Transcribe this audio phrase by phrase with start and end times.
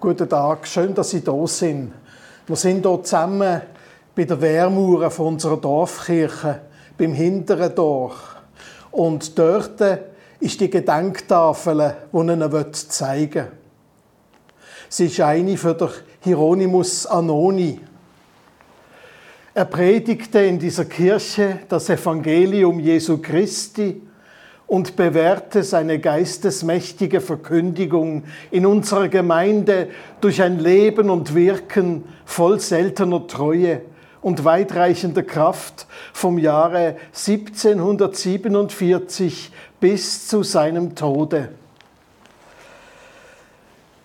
[0.00, 1.92] Guten Tag, schön, dass Sie da sind.
[2.46, 3.60] Wir sind hier zusammen
[4.14, 6.62] bei der Wehrmauer von unserer Dorfkirche,
[6.96, 8.36] beim hinteren Dorf.
[8.92, 9.78] Und dort
[10.40, 13.52] ist die Gedenktafel, die ich Ihnen zeigen will.
[14.88, 15.90] Sie ist eine für den
[16.20, 17.78] Hieronymus Anoni.
[19.52, 24.00] Er predigte in dieser Kirche das Evangelium Jesu Christi
[24.70, 29.88] und bewährte seine geistesmächtige Verkündigung in unserer Gemeinde
[30.20, 33.80] durch ein Leben und Wirken voll seltener Treue
[34.22, 41.48] und weitreichender Kraft vom Jahre 1747 bis zu seinem Tode.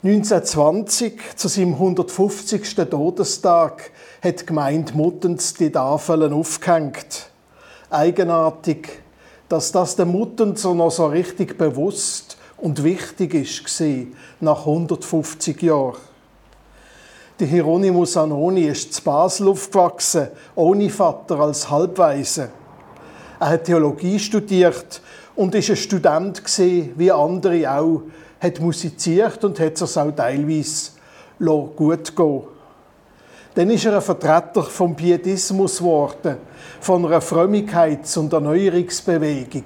[0.01, 2.75] 1920, zu seinem 150.
[2.89, 7.29] Todestag, hat die Gemeinde Muttens die Tafeln aufgehängt.
[7.91, 9.04] Eigenartig,
[9.49, 13.83] dass das der Muttern so noch so richtig bewusst und wichtig ist
[14.39, 15.97] nach 150 Jahren.
[17.39, 22.49] Der Hieronymus Anoni ist zu Basel aufgewachsen, ohne Vater als Halbweise.
[23.39, 25.01] Er hat Theologie studiert
[25.35, 26.41] und ist ein Student
[26.95, 28.03] wie andere auch,
[28.39, 30.91] hat musiziert und hat es auch teilweise
[31.37, 32.54] gut gehen
[33.55, 36.37] dann ist er ein Vertreter vom Pietismus geworden,
[36.81, 39.63] von einer Frömmigkeits- und Erneuerungsbewegung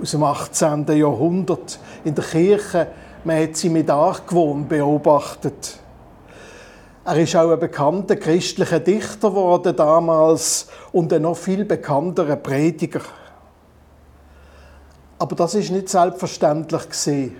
[0.00, 0.86] aus dem 18.
[0.96, 1.78] Jahrhundert.
[2.04, 2.86] In der Kirche,
[3.24, 5.78] man hat sie mit Argwohn beobachtet.
[7.04, 13.02] Er ist auch ein bekannter christlicher Dichter geworden damals und ein noch viel bekannterer Prediger.
[15.18, 17.36] Aber das ist nicht selbstverständlich gesehen.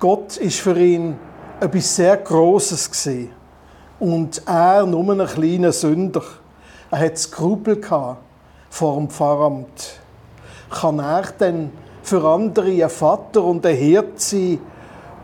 [0.00, 1.16] Gott ist für ihn
[1.60, 3.43] etwas sehr Großes gesehen.
[4.04, 6.20] Und er, nur ein kleiner Sünder,
[6.90, 7.80] er hat Skrupel
[8.68, 9.98] vor dem Pfarramt.
[10.68, 11.70] Kann er denn
[12.02, 14.58] für andere ein Vater und ein Hirt sein,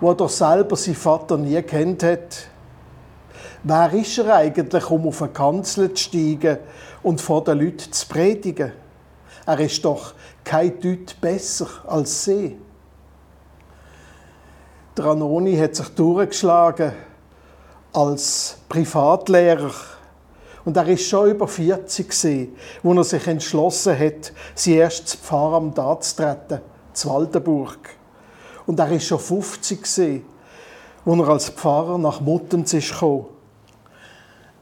[0.01, 2.47] wo er selber seinen Vater nie kennt hat?
[3.65, 6.57] Wer ist er eigentlich, um auf eine Kanzel zu steigen
[7.03, 8.73] und vor den Leuten zu predigen?
[9.45, 12.57] Er ist doch kein Deut besser als sie.
[14.97, 16.93] Der Anoni hat sich durchgeschlagen
[17.93, 19.73] als Privatlehrer.
[20.65, 25.79] Und er ist schon über 40 gewesen, wo er sich entschlossen hat, sein erstes Pfarramt
[25.79, 26.61] anzutreten,
[26.93, 27.91] zu Waldenburg.
[28.67, 30.25] Und er ist schon 50 gewesen,
[31.05, 33.27] wo er als Pfarrer nach ist gekommen.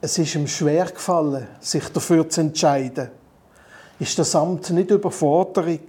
[0.00, 3.10] Es ist ihm schwer gefallen, sich dafür zu entscheiden.
[3.98, 5.80] Ist das Amt nicht Überforderung?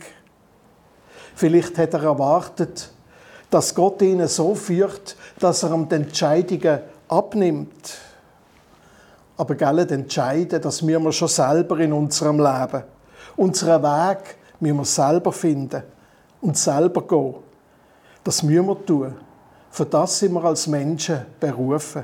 [1.35, 2.91] Vielleicht hat er erwartet,
[3.51, 6.79] dass Gott ihn so führt, dass er ihm die Entscheidungen
[7.09, 7.97] abnimmt.
[9.38, 12.84] Aber gell, entscheiden, das müssen wir schon selber in unserem Leben.
[13.36, 15.84] Unseren Weg müssen wir selber finden
[16.42, 17.36] und selber gehen.
[18.24, 19.16] Das müssen wir tun.
[19.72, 22.03] Für das sind wir als Menschen berufen.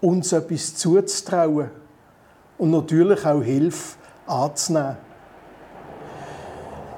[0.00, 1.70] Uns etwas zuzutrauen
[2.58, 4.96] und natürlich auch Hilfe anzunehmen.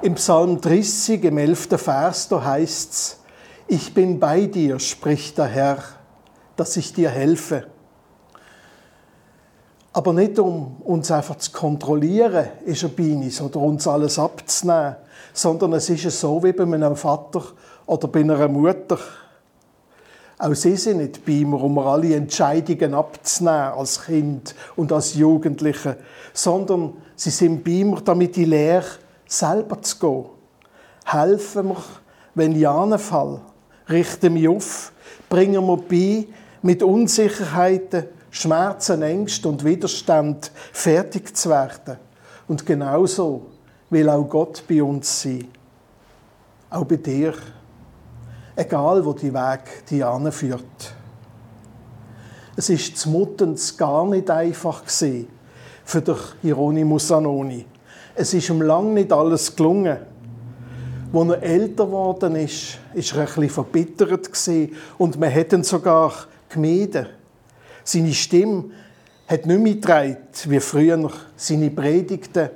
[0.03, 1.69] Im Psalm 30, im 11.
[1.77, 3.21] Vers, da heißt es,
[3.69, 5.79] Ich bin bei dir, spricht der Herr
[6.57, 7.67] dass ich dir helfe.
[9.93, 14.97] Aber nicht um uns einfach zu kontrollieren, ist er bei oder uns alles abzunehmen,
[15.33, 17.43] sondern es ist so wie bei einem Vater
[17.87, 18.99] oder bei einer Mutter.
[20.39, 25.15] Auch sie sind nicht bei mir, um mir alle Entscheidungen abzunehmen als Kind und als
[25.15, 25.97] Jugendliche,
[26.35, 28.85] sondern sie sind bei mir, damit ich lehre,
[29.27, 30.25] selber zu gehen.
[31.07, 31.83] Helfen mir,
[32.35, 33.41] wenn ich anfalle.
[33.89, 34.93] Richten mich auf.
[35.31, 36.27] Bringen mir bei,
[36.67, 41.97] mit Unsicherheiten, Schmerzen, Ängsten und Widerstand fertig zu werden.
[42.49, 43.47] Und genauso
[43.89, 45.47] will auch Gott bei uns sein.
[46.69, 47.35] Auch bei dir.
[48.57, 50.95] Egal, wo die Weg dich anführt.
[52.57, 55.29] Es ist zu Muttens gar nicht einfach gewesen
[55.85, 57.65] für den Hieronymus Anoni.
[58.17, 59.99] Es ist ihm lang nicht alles gelungen.
[61.13, 64.29] Als er älter geworden ist, ist er ein bisschen verbittert
[64.99, 66.13] und man ihn sogar
[66.49, 67.07] gemieden.
[67.85, 68.65] Seine Stimme
[69.29, 70.17] hat nicht mehr getragen,
[70.47, 71.11] wie früher.
[71.37, 72.51] Seine Predigten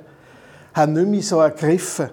[0.73, 2.09] haben nicht mehr so ergriffen.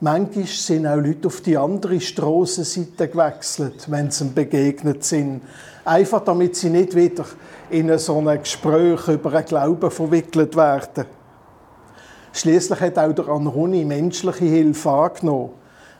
[0.00, 5.42] Manchmal sind auch Leute auf die andere Strassenseite gewechselt, wenn sie ihm begegnet sind.
[5.84, 7.24] Einfach damit sie nicht wieder
[7.70, 11.06] in so ein Gespräch über einen Glauben verwickelt werden.
[12.32, 15.50] Schließlich hat auch der Anhoni menschliche Hilfe angenommen.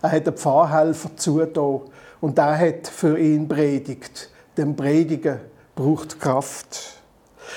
[0.00, 1.82] Er hat einen Pfarrhelfer zugetan
[2.22, 4.30] und der hat für ihn predigt.
[4.56, 5.40] Dem Predigen
[5.74, 7.02] braucht Kraft.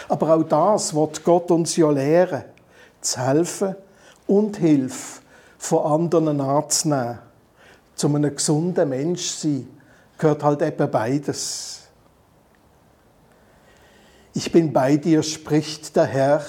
[0.10, 2.44] Aber auch das wird Gott uns ja lehren,
[3.00, 3.76] zu helfen
[4.26, 5.22] und Hilfe
[5.60, 7.20] von anderen anzunehmen,
[7.96, 9.70] zu einem gesunden Mensch sein,
[10.18, 11.84] gehört halt eben beides.
[14.34, 16.44] Ich bin bei dir, spricht der Herr,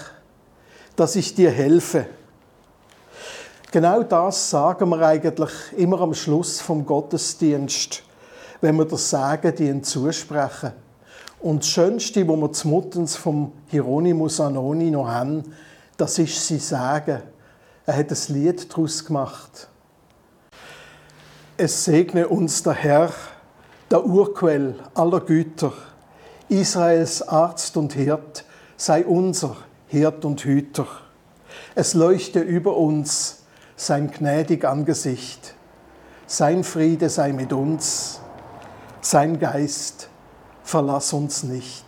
[0.97, 2.07] dass ich dir helfe.
[3.71, 8.06] Genau das sagen wir eigentlich immer am Schluss vom Gottesdienst,
[8.67, 10.73] wenn wir das Sagen die zusprechen.
[11.39, 15.45] Und das Schönste, wo wir zum Muttens vom Hieronymus Anoni noch haben,
[15.97, 17.23] das ist sie Sagen.
[17.87, 19.69] Er hat ein Lied daraus gemacht.
[21.57, 23.13] Es segne uns der Herr,
[23.89, 25.73] der Urquell aller Güter,
[26.49, 28.45] Israels Arzt und Hirt,
[28.77, 30.89] sei unser Hirt und Hüter.
[31.77, 33.45] Es leuchte über uns
[33.77, 35.55] sein gnädig Angesicht.
[36.27, 38.19] Sein Friede sei mit uns,
[39.01, 40.09] sein Geist
[40.63, 41.85] verlass uns nicht.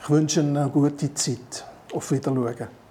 [0.00, 1.64] Ich wünsche Ihnen eine gute Zeit.
[1.92, 2.81] Auf Wiedersehen.